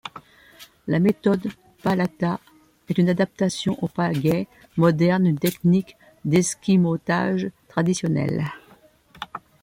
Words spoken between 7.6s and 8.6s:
traditionnelle.